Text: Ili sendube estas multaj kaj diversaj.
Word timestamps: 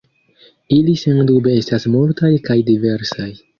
Ili 0.77 0.95
sendube 1.01 1.53
estas 1.59 1.87
multaj 1.99 2.35
kaj 2.51 2.59
diversaj. 2.73 3.33